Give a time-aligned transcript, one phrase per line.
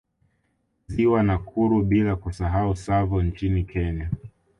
[0.87, 4.09] Ziwa Nakuru bila kusahau Tsavo nchini Kenya